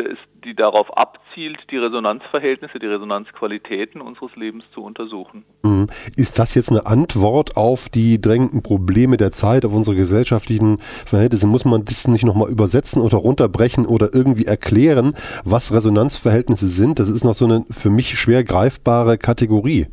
die 0.45 0.55
darauf 0.55 0.97
abzielt, 0.97 1.59
die 1.71 1.79
Resonanzverhältnisse, 1.79 2.79
die 2.79 2.87
Resonanzqualitäten 2.87 4.01
unseres 4.01 4.35
Lebens 4.37 4.65
zu 4.75 4.83
untersuchen. 4.83 5.45
Mhm. 5.63 5.89
Ist 6.17 6.39
das 6.39 6.55
jetzt 6.55 6.71
eine 6.71 6.87
Antwort 6.87 7.57
auf 7.57 7.89
die 7.89 8.21
drängenden 8.21 8.63
Probleme 8.63 9.17
der 9.17 9.33
Zeit, 9.33 9.65
auf 9.65 9.75
unsere 9.75 9.97
gesellschaftlichen 9.97 10.79
Verhältnisse? 10.81 11.47
Muss 11.47 11.65
man 11.65 11.85
das 11.85 12.07
nicht 12.09 12.25
nochmal 12.25 12.51
übersetzen 12.51 13.03
oder 13.03 13.19
runterbrechen 13.19 13.87
oder 13.87 14.11
irgendwie 14.13 14.47
erklären, 14.47 15.15
was 15.45 15.73
Resonanzverhältnisse 15.73 16.69
sind? 16.69 16.99
Das 16.99 17.11
ist 17.11 17.25
noch 17.25 17.35
so 17.35 17.47
eine 17.47 17.65
für 17.71 17.91
mich 17.91 18.19
schwer 18.19 18.45
greifbare 18.45 19.19
Kategorie. 19.19 19.87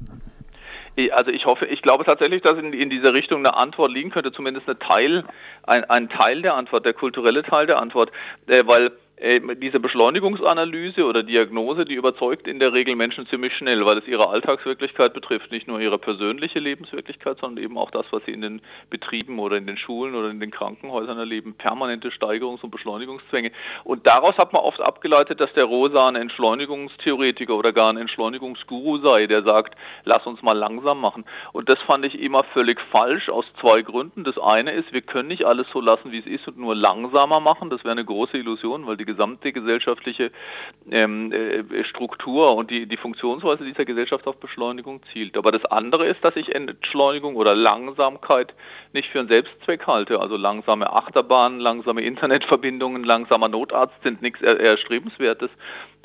Also 1.11 1.31
ich 1.31 1.45
hoffe, 1.45 1.65
ich 1.65 1.81
glaube 1.81 2.05
tatsächlich, 2.05 2.41
dass 2.41 2.57
in, 2.57 2.71
in 2.71 2.89
dieser 2.89 3.13
Richtung 3.13 3.39
eine 3.39 3.55
Antwort 3.55 3.91
liegen 3.91 4.11
könnte, 4.11 4.31
zumindest 4.31 4.67
eine 4.67 4.79
Teil, 4.79 5.25
ein, 5.63 5.83
ein 5.85 6.09
Teil 6.09 6.41
der 6.41 6.55
Antwort, 6.55 6.85
der 6.85 6.93
kulturelle 6.93 7.43
Teil 7.43 7.67
der 7.67 7.81
Antwort, 7.81 8.11
äh, 8.47 8.65
weil 8.65 8.91
diese 9.17 9.79
Beschleunigungsanalyse 9.79 11.05
oder 11.05 11.23
Diagnose, 11.23 11.85
die 11.85 11.93
überzeugt 11.93 12.49
in 12.49 12.59
der 12.59 12.73
Regel 12.73 12.97
Menschen 12.97 13.25
ziemlich 13.27 13.55
schnell, 13.55 13.85
weil 13.85 13.97
es 13.97 14.07
ihre 14.07 14.27
Alltagswirklichkeit 14.27 15.13
betrifft, 15.13 15.51
nicht 15.51 15.69
nur 15.69 15.79
ihre 15.79 15.97
persönliche 15.97 16.59
Lebenswirklichkeit, 16.59 17.37
sondern 17.39 17.63
eben 17.63 17.77
auch 17.77 17.91
das, 17.91 18.05
was 18.11 18.25
sie 18.25 18.31
in 18.31 18.41
den 18.41 18.61
Betrieben 18.89 19.39
oder 19.39 19.55
in 19.55 19.67
den 19.67 19.77
Schulen 19.77 20.15
oder 20.15 20.29
in 20.29 20.41
den 20.41 20.51
Krankenhäusern 20.51 21.17
erleben, 21.17 21.53
permanente 21.53 22.09
Steigerungs- 22.09 22.61
und 22.61 22.71
Beschleunigungszwänge. 22.71 23.51
Und 23.85 24.05
daraus 24.05 24.37
hat 24.37 24.51
man 24.51 24.63
oft 24.63 24.81
abgeleitet, 24.81 25.39
dass 25.39 25.53
der 25.53 25.63
Rosa 25.63 26.09
ein 26.09 26.15
Entschleunigungstheoretiker 26.17 27.55
oder 27.55 27.71
gar 27.71 27.93
ein 27.93 27.97
Entschleunigungsguru 27.97 28.97
sei, 28.97 29.27
der 29.27 29.43
sagt, 29.43 29.77
lass 30.03 30.25
uns 30.25 30.41
mal 30.41 30.57
langsam 30.57 30.99
machen. 30.99 31.23
Und 31.53 31.69
das 31.69 31.81
fand 31.83 32.05
ich 32.05 32.19
immer 32.19 32.43
völlig 32.43 32.81
falsch 32.91 33.29
aus 33.29 33.45
zwei 33.61 33.81
Gründen. 33.81 34.25
Das 34.25 34.37
eine 34.37 34.73
ist, 34.73 34.91
wir 34.91 35.01
können 35.01 35.29
nicht 35.29 35.45
alles 35.45 35.67
so 35.71 35.79
lassen, 35.79 36.11
wie 36.11 36.19
es 36.19 36.25
ist 36.25 36.49
und 36.49 36.57
nur 36.57 36.75
langsamer 36.75 37.39
machen. 37.39 37.69
Das 37.69 37.85
wäre 37.85 37.93
eine 37.93 38.03
große 38.03 38.37
Illusion, 38.37 38.85
weil 38.85 38.97
die 38.97 39.04
die 39.05 39.11
gesamte 39.11 39.51
gesellschaftliche 39.51 40.31
ähm, 40.91 41.31
äh, 41.31 41.83
Struktur 41.83 42.55
und 42.55 42.71
die, 42.71 42.87
die 42.87 42.97
Funktionsweise 42.97 43.63
dieser 43.63 43.85
Gesellschaft 43.85 44.27
auf 44.27 44.37
Beschleunigung 44.37 45.01
zielt. 45.13 45.37
Aber 45.37 45.51
das 45.51 45.65
andere 45.65 46.07
ist, 46.07 46.23
dass 46.23 46.35
ich 46.35 46.53
Entschleunigung 46.53 47.35
oder 47.35 47.55
Langsamkeit 47.55 48.53
nicht 48.93 49.09
für 49.09 49.19
einen 49.19 49.27
Selbstzweck 49.27 49.87
halte. 49.87 50.19
Also 50.19 50.37
langsame 50.37 50.91
Achterbahnen, 50.91 51.59
langsame 51.59 52.01
Internetverbindungen, 52.01 53.03
langsamer 53.03 53.47
Notarzt 53.47 54.01
sind 54.03 54.21
nichts 54.21 54.41
Erstrebenswertes. 54.41 55.49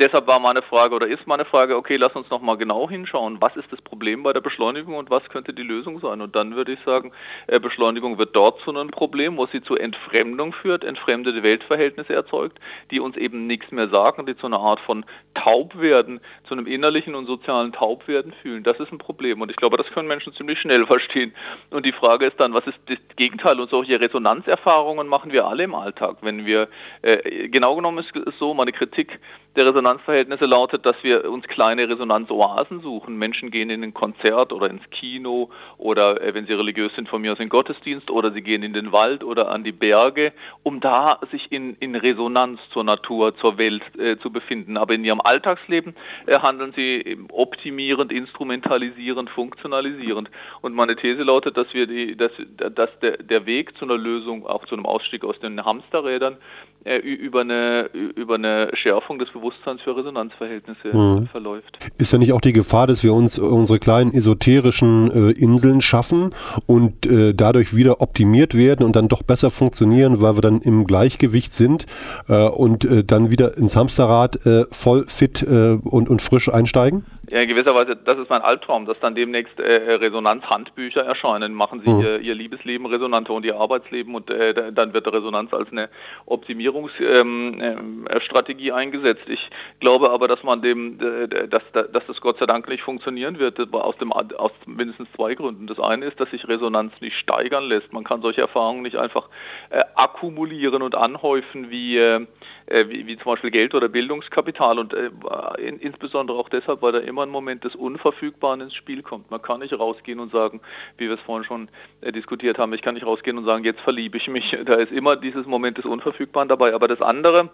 Deshalb 0.01 0.27
war 0.27 0.41
meine 0.41 0.63
Frage 0.63 0.95
oder 0.95 1.07
ist 1.07 1.27
meine 1.27 1.45
Frage, 1.45 1.77
okay, 1.77 1.97
lass 1.99 2.17
uns 2.17 2.31
nochmal 2.31 2.57
genau 2.57 2.89
hinschauen, 2.89 3.37
was 3.39 3.55
ist 3.57 3.71
das 3.71 3.83
Problem 3.83 4.23
bei 4.23 4.33
der 4.33 4.41
Beschleunigung 4.41 4.95
und 4.95 5.11
was 5.11 5.29
könnte 5.29 5.53
die 5.53 5.63
Lösung 5.63 6.01
sein? 6.01 6.23
Und 6.23 6.35
dann 6.35 6.57
würde 6.57 6.73
ich 6.73 6.79
sagen, 6.87 7.13
äh, 7.49 7.61
Beschleunigung 7.61 8.17
wird 8.17 8.35
dort 8.35 8.63
zu 8.63 8.71
einem 8.71 8.91
Problem, 8.91 9.37
wo 9.37 9.45
sie 9.45 9.61
zu 9.61 9.77
Entfremdung 9.77 10.55
führt, 10.55 10.85
entfremdete 10.85 11.43
Weltverhältnisse 11.43 12.15
erzeugt, 12.15 12.59
die 12.91 12.99
uns 12.99 13.19
eben 13.19 13.47
nichts 13.47 13.73
mehr 13.73 13.91
sagen, 13.91 14.25
die 14.25 14.35
zu 14.39 14.47
einer 14.47 14.59
Art 14.59 14.81
von 14.81 15.05
Taubwerden, 15.35 16.21
zu 16.49 16.55
einem 16.55 16.67
innerlichen 16.67 17.15
und 17.15 17.27
sozialen 17.27 17.73
Taubwerden 17.73 18.33
fühlen. 18.41 18.63
Das 18.63 18.81
ist 18.81 18.91
ein 18.93 18.99
Problem 18.99 19.43
und 19.43 19.51
ich 19.51 19.57
glaube, 19.57 19.77
das 19.77 19.87
können 19.89 20.09
Menschen 20.09 20.33
ziemlich 20.33 20.61
schnell 20.61 20.87
verstehen. 20.87 21.35
Und 21.69 21.85
die 21.85 21.93
Frage 21.93 22.25
ist 22.25 22.41
dann, 22.41 22.55
was 22.55 22.67
ist 22.67 22.79
das 22.87 22.97
Gegenteil? 23.17 23.61
Und 23.61 23.69
solche 23.69 24.01
Resonanzerfahrungen 24.01 25.09
machen 25.09 25.31
wir 25.31 25.47
alle 25.47 25.65
im 25.65 25.75
Alltag. 25.75 26.17
Wenn 26.23 26.47
wir, 26.47 26.69
äh, 27.03 27.51
genau 27.51 27.77
genommen 27.77 27.99
ist 27.99 28.17
es 28.17 28.39
so, 28.39 28.55
meine 28.55 28.73
Kritik 28.73 29.21
der 29.57 29.67
Resonanzverhältnisse 29.91 30.47
lautet, 30.47 30.87
dass 30.87 30.97
wir 31.03 31.29
uns 31.31 31.47
kleine 31.49 31.89
Resonanzoasen 31.89 32.81
suchen. 32.81 33.17
Menschen 33.17 33.51
gehen 33.51 33.71
in 33.71 33.83
ein 33.83 33.95
Konzert 33.95 34.53
oder 34.53 34.71
ins 34.71 34.89
Kino 34.91 35.51
oder 35.79 36.21
äh, 36.23 36.35
wenn 36.35 36.47
sie 36.47 36.53
religiös 36.53 36.95
sind, 36.95 37.09
von 37.09 37.21
mir 37.21 37.33
aus 37.33 37.39
in 37.39 37.47
den 37.47 37.51
Gottesdienst 37.51 38.11
oder 38.11 38.31
sie 38.31 38.43
gehen 38.43 38.63
in 38.63 38.73
den 38.73 38.93
Wald 38.93 39.25
oder 39.25 39.51
an 39.51 39.65
die 39.65 39.73
Berge, 39.73 40.33
um 40.63 40.81
da 40.81 41.19
sich 41.31 41.51
in, 41.51 41.75
in 41.81 41.97
Resonanz 41.97 42.61
zur 42.73 42.85
Natur, 42.85 43.37
zur 43.37 43.59
Welt 43.59 43.83
äh, 43.99 44.17
zu 44.19 44.31
befinden. 44.31 44.77
Aber 44.77 44.95
in 44.95 45.05
ihrem 45.05 45.21
Alltagsleben 45.21 45.95
äh, 46.27 46.39
handeln 46.39 46.73
sie 46.77 47.19
optimierend, 47.33 48.13
instrumentalisierend, 48.13 49.31
funktionalisierend. 49.31 50.31
Und 50.61 50.75
meine 50.75 50.97
These 50.97 51.23
lautet, 51.23 51.57
dass 51.57 51.73
wir 51.75 51.87
die, 51.87 52.17
dass, 52.17 52.33
dass 52.57 52.91
der, 53.01 53.17
der 53.19 53.47
Weg 53.47 53.77
zu 53.77 53.85
einer 53.85 53.99
Lösung, 53.99 54.47
auch 54.47 54.67
zu 54.67 54.75
einem 54.75 54.87
Ausstieg 54.87 55.25
aus 55.25 55.39
den 55.41 55.65
Hamsterrädern, 55.65 56.37
äh, 56.85 56.97
über, 56.97 57.41
eine, 57.41 57.91
über 57.93 58.37
eine 58.37 58.71
Schärfung 58.75 59.19
des 59.19 59.31
Bewusstseins 59.31 59.80
für 59.83 59.97
Resonanzverhältnisse 59.97 60.89
mhm. 60.93 61.29
verläuft. 61.29 61.79
Ist 61.99 62.13
ja 62.13 62.19
nicht 62.19 62.33
auch 62.33 62.41
die 62.41 62.53
Gefahr, 62.53 62.87
dass 62.87 63.03
wir 63.03 63.13
uns 63.13 63.39
unsere 63.39 63.79
kleinen 63.79 64.13
esoterischen 64.13 65.11
äh, 65.11 65.31
Inseln 65.33 65.81
schaffen 65.81 66.31
und 66.67 67.07
äh, 67.07 67.35
dadurch 67.35 67.75
wieder 67.75 68.01
optimiert 68.01 68.55
werden 68.55 68.85
und 68.85 68.97
dann 68.97 69.09
doch 69.09 69.23
besser 69.23 69.51
funktionieren, 69.51 70.21
weil 70.21 70.37
wir 70.37 70.43
dann 70.43 70.61
im 70.61 70.85
Gleichgewicht 70.85 71.53
sind 71.53 71.87
äh, 72.29 72.49
und 72.49 72.85
äh, 72.85 73.05
dann 73.05 73.31
wieder 73.31 73.57
ins 73.57 73.77
Hamsterrad 73.77 74.45
äh, 74.47 74.65
voll 74.71 75.07
fit 75.09 75.43
und, 75.43 76.11
und 76.11 76.23
frisch 76.23 76.53
einsteigen? 76.53 77.05
Ja, 77.31 77.41
in 77.41 77.49
gewisser 77.49 77.75
Weise, 77.77 77.95
das 77.95 78.19
ist 78.19 78.29
mein 78.29 78.43
Albtraum, 78.43 78.87
dass 78.87 78.99
dann 78.99 79.15
demnächst 79.15 79.61
äh, 79.61 79.93
Resonanzhandbücher 79.93 81.03
erscheinen, 81.03 81.55
machen 81.55 81.81
sie 81.85 81.93
mhm. 81.93 82.01
ihr, 82.01 82.19
ihr, 82.19 82.35
Liebesleben 82.35 82.87
resonanter 82.87 83.35
und 83.35 83.45
ihr 83.45 83.57
Arbeitsleben 83.57 84.17
und 84.17 84.29
äh, 84.31 84.73
dann 84.73 84.93
wird 84.95 85.07
Resonanz 85.07 85.55
als 85.55 85.71
eine 85.71 85.91
Optimierungsstrategie 86.27 88.69
ähm, 88.69 88.75
äh, 88.75 88.77
eingesetzt. 88.77 89.29
Ich 89.29 89.49
glaube 89.79 90.11
aber, 90.11 90.27
dass 90.27 90.43
man 90.43 90.61
dem, 90.61 90.99
dass, 90.99 91.63
dass 91.73 92.05
das 92.05 92.21
Gott 92.21 92.39
sei 92.39 92.47
Dank 92.47 92.69
nicht 92.69 92.83
funktionieren 92.83 93.39
wird, 93.39 93.61
aus, 93.75 93.97
dem, 93.99 94.13
aus 94.13 94.51
mindestens 94.67 95.07
zwei 95.15 95.37
Gründen. 95.37 95.69
Das 95.69 95.79
eine 95.79 96.07
ist, 96.07 96.19
dass 96.19 96.31
sich 96.31 96.49
Resonanz 96.49 96.93
nicht 97.01 97.17
steigern 97.17 97.63
lässt. 97.63 97.93
Man 97.93 98.03
kann 98.03 98.23
solche 98.23 98.41
Erfahrungen 98.41 98.83
nicht 98.83 98.97
einfach 98.97 99.29
äh, 99.71 99.85
akkumulieren 99.95 100.83
und 100.83 100.97
anhäufen 100.97 101.71
wie 101.71 101.97
äh, 101.97 102.27
äh, 102.71 102.89
wie, 102.89 103.07
wie, 103.07 103.17
zum 103.17 103.33
Beispiel 103.33 103.51
Geld 103.51 103.75
oder 103.75 103.89
Bildungskapital 103.89 104.79
und 104.79 104.95
äh, 104.95 105.11
in, 105.59 105.81
insbesondere 105.81 106.39
auch 106.39 106.49
deshalb, 106.49 106.83
weil 106.83 106.93
da 106.93 106.99
immer 106.99 107.20
ein 107.23 107.31
Moment 107.31 107.65
des 107.65 107.75
Unverfügbaren 107.75 108.61
ins 108.61 108.75
Spiel 108.75 109.03
kommt. 109.03 109.31
Man 109.31 109.43
kann 109.43 109.61
nicht 109.61 109.79
rausgehen 109.79 110.21
und 110.21 110.33
sagen, 110.33 110.61
wie 110.99 111.09
wir 111.09 111.15
es 111.15 111.21
vorhin 111.21 111.45
schon 111.45 111.69
äh, 112.01 112.13
diskutiert 112.13 112.59
haben, 112.59 112.73
ich 112.73 112.83
kann 112.83 112.95
nicht 112.95 113.07
rausgehen 113.07 113.39
und 113.39 113.45
sagen, 113.45 113.65
jetzt 113.65 113.81
verliebe 113.81 114.17
ich 114.17 114.29
mich. 114.29 114.57
Da 114.71 114.75
ist 114.75 114.93
immer 114.93 115.17
dieses 115.17 115.47
Moment 115.47 115.79
des 115.79 115.85
Unverfügbaren 115.85 116.49
dabei. 116.49 116.75
Aber 116.75 116.87
das 116.87 117.01
andere, 117.01 117.51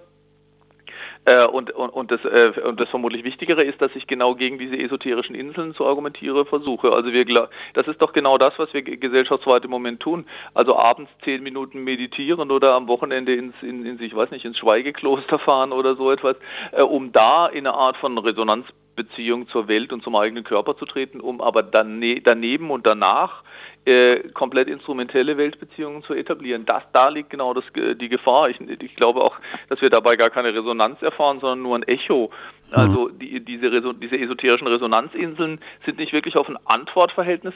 äh, 1.27 1.45
und, 1.45 1.73
und, 1.73 1.91
und, 1.91 2.11
das, 2.13 2.25
äh, 2.25 2.53
und 2.61 2.79
das 2.79 2.89
vermutlich 2.89 3.25
Wichtigere 3.25 3.65
ist, 3.65 3.83
dass 3.83 3.91
ich 3.97 4.07
genau 4.07 4.37
gegen 4.37 4.59
diese 4.59 4.79
esoterischen 4.79 5.35
Inseln 5.35 5.75
zu 5.75 5.85
argumentieren 5.85 6.47
versuche. 6.47 6.93
Also 6.93 7.13
wir, 7.13 7.49
das 7.75 7.89
ist 7.89 8.01
doch 8.01 8.13
genau 8.13 8.39
das, 8.39 8.55
was 8.59 8.73
wir 8.73 8.83
gesellschaftsweit 8.83 9.65
im 9.65 9.71
Moment 9.71 9.99
tun. 9.99 10.25
Also 10.55 10.77
abends 10.77 11.11
zehn 11.25 11.43
Minuten 11.43 11.83
meditieren 11.83 12.53
oder 12.53 12.75
am 12.75 12.87
Wochenende 12.87 13.35
ins, 13.35 13.55
in, 13.61 13.85
in 13.85 14.01
ich 14.01 14.15
weiß 14.15 14.31
nicht, 14.31 14.45
ins 14.45 14.57
Schweigekloster 14.57 15.41
fahren 15.41 15.73
oder 15.73 15.97
so 15.97 16.13
etwas, 16.13 16.37
äh, 16.71 16.83
um 16.83 17.11
da 17.11 17.49
in 17.49 17.67
eine 17.67 17.75
Art 17.75 17.97
von 17.97 18.17
Resonanzbeziehung 18.97 19.49
zur 19.49 19.69
Welt 19.69 19.93
und 19.93 20.03
zum 20.03 20.17
eigenen 20.17 20.45
Körper 20.45 20.77
zu 20.77 20.87
treten, 20.87 21.21
um 21.21 21.41
aber 21.41 21.63
dane 21.63 22.21
daneben 22.21 22.71
und 22.71 22.87
danach 22.87 23.43
äh, 23.87 24.29
komplett 24.31 24.69
instrumentelle 24.69 25.37
Weltbeziehungen 25.37 26.03
zu 26.03 26.15
etablieren. 26.15 26.67
Das, 26.67 26.83
da 26.93 27.09
liegt 27.09 27.31
genau 27.31 27.55
das, 27.55 27.65
die 27.75 28.09
Gefahr. 28.09 28.51
Ich, 28.51 28.61
ich 28.61 28.97
glaube 28.97 29.23
auch, 29.23 29.37
dass 29.69 29.81
wir 29.81 29.91
dabei 29.91 30.17
gar 30.17 30.31
keine 30.31 30.53
Resonanz 30.53 31.01
erfahren, 31.03 31.41
sondern 31.41 31.63
nur 31.63 31.77
ein 31.77 31.85
Echo 31.85 32.31
also 32.73 33.09
mhm. 33.09 33.19
die, 33.19 33.45
diese, 33.45 33.95
diese 33.95 34.19
esoterischen 34.19 34.67
Resonanzinseln 34.67 35.61
sind 35.85 35.99
nicht 35.99 36.13
wirklich 36.13 36.37
auf 36.37 36.49
ein 36.49 36.59
Antwortverhältnis 36.65 37.55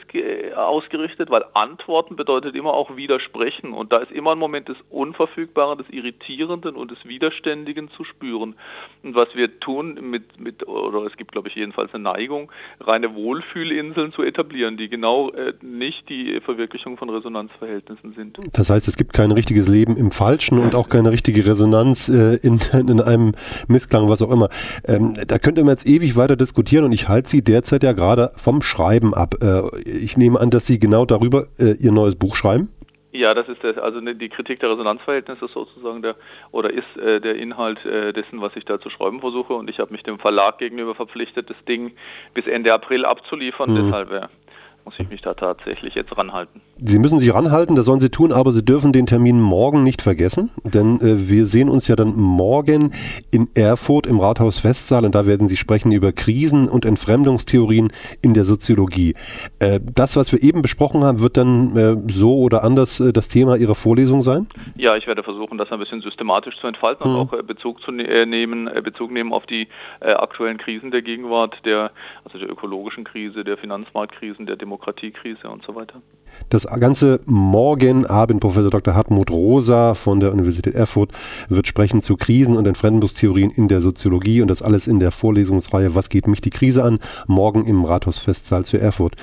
ausgerichtet, 0.55 1.29
weil 1.29 1.43
Antworten 1.53 2.15
bedeutet 2.15 2.55
immer 2.55 2.73
auch 2.73 2.95
Widersprechen 2.95 3.73
und 3.73 3.91
da 3.91 3.97
ist 3.97 4.11
immer 4.11 4.31
ein 4.31 4.37
Moment 4.37 4.69
des 4.69 4.77
Unverfügbaren, 4.89 5.77
des 5.77 5.89
Irritierenden 5.89 6.75
und 6.75 6.91
des 6.91 7.05
Widerständigen 7.05 7.91
zu 7.91 8.05
spüren. 8.05 8.55
Und 9.03 9.15
was 9.15 9.27
wir 9.35 9.59
tun 9.59 9.97
mit, 10.09 10.39
mit 10.39 10.65
oder 10.65 11.05
es 11.05 11.17
gibt 11.17 11.33
glaube 11.33 11.49
ich 11.49 11.55
jedenfalls 11.55 11.93
eine 11.93 12.03
Neigung, 12.03 12.49
reine 12.79 13.13
Wohlfühlinseln 13.13 14.13
zu 14.13 14.23
etablieren, 14.23 14.77
die 14.77 14.87
genau 14.87 15.31
äh, 15.31 15.53
nicht 15.61 16.07
die 16.07 16.20
Verwirklichung 16.43 16.97
von 16.97 17.09
Resonanzverhältnissen 17.09 18.13
sind. 18.13 18.37
Das 18.53 18.69
heißt, 18.69 18.87
es 18.87 18.97
gibt 18.97 19.13
kein 19.13 19.31
richtiges 19.31 19.67
Leben 19.67 19.97
im 19.97 20.11
Falschen 20.11 20.59
und 20.59 20.75
auch 20.75 20.89
keine 20.89 21.11
richtige 21.11 21.45
Resonanz 21.45 22.09
äh, 22.09 22.35
in, 22.35 22.59
in 22.73 23.01
einem 23.01 23.33
Missklang, 23.67 24.09
was 24.09 24.21
auch 24.21 24.31
immer. 24.31 24.49
Ähm, 24.85 25.15
da 25.27 25.39
könnte 25.39 25.61
man 25.61 25.71
jetzt 25.71 25.87
ewig 25.87 26.15
weiter 26.15 26.35
diskutieren 26.35 26.85
und 26.85 26.91
ich 26.91 27.07
halte 27.07 27.29
Sie 27.29 27.43
derzeit 27.43 27.83
ja 27.83 27.93
gerade 27.93 28.31
vom 28.37 28.61
Schreiben 28.61 29.13
ab. 29.13 29.35
Äh, 29.41 29.61
ich 29.85 30.17
nehme 30.17 30.39
an, 30.39 30.49
dass 30.49 30.65
Sie 30.65 30.79
genau 30.79 31.05
darüber 31.05 31.47
äh, 31.59 31.75
Ihr 31.79 31.91
neues 31.91 32.15
Buch 32.15 32.35
schreiben. 32.35 32.69
Ja, 33.13 33.33
das 33.33 33.49
ist 33.49 33.61
das, 33.61 33.77
also 33.77 33.99
ne, 33.99 34.15
die 34.15 34.29
Kritik 34.29 34.61
der 34.61 34.71
Resonanzverhältnisse 34.71 35.47
sozusagen 35.47 36.01
der 36.01 36.15
oder 36.51 36.71
ist 36.71 36.97
äh, 36.97 37.19
der 37.19 37.35
Inhalt 37.35 37.85
äh, 37.85 38.13
dessen, 38.13 38.39
was 38.41 38.55
ich 38.55 38.63
da 38.63 38.79
zu 38.79 38.89
schreiben 38.89 39.19
versuche 39.19 39.53
und 39.53 39.69
ich 39.69 39.79
habe 39.79 39.91
mich 39.91 40.03
dem 40.03 40.17
Verlag 40.17 40.59
gegenüber 40.59 40.95
verpflichtet, 40.95 41.49
das 41.49 41.57
Ding 41.67 41.91
bis 42.33 42.47
Ende 42.47 42.73
April 42.73 43.03
abzuliefern. 43.03 43.71
Mhm. 43.71 43.75
Deshalb 43.75 44.11
äh, 44.11 44.27
muss 44.85 44.95
ich 44.97 45.09
mich 45.09 45.21
da 45.21 45.33
tatsächlich 45.33 45.95
jetzt 45.95 46.15
ranhalten. 46.17 46.61
Sie 46.83 46.97
müssen 46.97 47.19
sich 47.19 47.31
ranhalten, 47.33 47.75
das 47.75 47.85
sollen 47.85 47.99
Sie 47.99 48.09
tun, 48.09 48.31
aber 48.31 48.53
Sie 48.53 48.65
dürfen 48.65 48.91
den 48.91 49.05
Termin 49.05 49.39
morgen 49.39 49.83
nicht 49.83 50.01
vergessen, 50.01 50.49
denn 50.63 50.99
äh, 50.99 51.29
wir 51.29 51.45
sehen 51.45 51.69
uns 51.69 51.87
ja 51.87 51.95
dann 51.95 52.15
morgen 52.15 52.91
in 53.29 53.49
Erfurt 53.53 54.07
im 54.07 54.19
Rathaus 54.19 54.63
Westsaal 54.63 55.05
und 55.05 55.13
da 55.13 55.27
werden 55.27 55.47
Sie 55.47 55.57
sprechen 55.57 55.91
über 55.91 56.11
Krisen 56.11 56.67
und 56.67 56.85
Entfremdungstheorien 56.85 57.91
in 58.23 58.33
der 58.33 58.45
Soziologie. 58.45 59.13
Äh, 59.59 59.79
das, 59.93 60.15
was 60.15 60.31
wir 60.31 60.41
eben 60.41 60.63
besprochen 60.63 61.03
haben, 61.03 61.21
wird 61.21 61.37
dann 61.37 61.77
äh, 61.77 62.11
so 62.11 62.39
oder 62.39 62.63
anders 62.63 62.99
äh, 62.99 63.13
das 63.13 63.27
Thema 63.27 63.57
Ihrer 63.57 63.75
Vorlesung 63.75 64.23
sein? 64.23 64.47
Ja, 64.75 64.95
ich 64.95 65.05
werde 65.05 65.21
versuchen, 65.21 65.59
das 65.59 65.71
ein 65.71 65.79
bisschen 65.79 66.01
systematisch 66.01 66.59
zu 66.59 66.65
entfalten 66.65 67.07
mhm. 67.07 67.15
und 67.15 67.27
auch 67.27 67.33
äh, 67.37 67.43
Bezug 67.43 67.81
zu 67.81 67.91
ne 67.91 68.07
äh, 68.07 68.25
nehmen, 68.25 68.69
Bezug 68.83 69.11
nehmen 69.11 69.33
auf 69.33 69.45
die 69.45 69.67
aktuellen 69.99 70.57
Krisen 70.57 70.89
der 70.89 71.03
Gegenwart, 71.03 71.57
der 71.63 71.91
also 72.23 72.39
der 72.39 72.49
ökologischen 72.49 73.03
Krise, 73.03 73.43
der 73.43 73.57
Finanzmarktkrisen, 73.57 74.45
der 74.45 74.55
Demokratie 74.55 74.70
Demokratiekrise 74.71 75.49
und 75.49 75.63
so 75.65 75.75
weiter. 75.75 76.01
Das 76.49 76.65
Ganze 76.65 77.19
morgen 77.25 78.05
Abend 78.05 78.39
Professor 78.39 78.69
Dr. 78.69 78.95
Hartmut 78.95 79.29
Rosa 79.29 79.95
von 79.95 80.21
der 80.21 80.31
Universität 80.31 80.73
Erfurt 80.73 81.11
wird 81.49 81.67
sprechen 81.67 82.01
zu 82.01 82.15
Krisen 82.15 82.55
und 82.55 82.65
Entfremdungstheorien 82.65 83.51
in 83.51 83.67
der 83.67 83.81
Soziologie 83.81 84.41
und 84.41 84.47
das 84.47 84.61
alles 84.61 84.87
in 84.87 85.01
der 85.01 85.11
Vorlesungsreihe 85.11 85.93
Was 85.93 86.07
geht 86.07 86.27
mich 86.27 86.39
die 86.39 86.49
Krise 86.49 86.83
an? 86.83 86.99
Morgen 87.27 87.65
im 87.65 87.83
Rathausfestsaal 87.83 88.63
zu 88.63 88.77
Erfurt. 88.77 89.15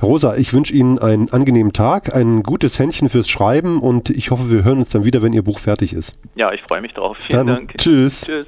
Herr 0.00 0.08
Rosa, 0.08 0.36
ich 0.36 0.52
wünsche 0.52 0.74
Ihnen 0.74 0.98
einen 0.98 1.30
angenehmen 1.30 1.72
Tag, 1.72 2.12
ein 2.12 2.42
gutes 2.42 2.80
Händchen 2.80 3.08
fürs 3.08 3.28
Schreiben 3.28 3.78
und 3.78 4.10
ich 4.10 4.32
hoffe, 4.32 4.50
wir 4.50 4.64
hören 4.64 4.78
uns 4.78 4.90
dann 4.90 5.04
wieder, 5.04 5.22
wenn 5.22 5.32
Ihr 5.32 5.44
Buch 5.44 5.60
fertig 5.60 5.92
ist. 5.92 6.18
Ja, 6.34 6.52
ich 6.52 6.62
freue 6.62 6.80
mich 6.80 6.94
drauf. 6.94 7.16
Vielen 7.20 7.46
dann, 7.46 7.56
Dank. 7.56 7.78
Tschüss. 7.78 8.22
Tschüss. 8.22 8.46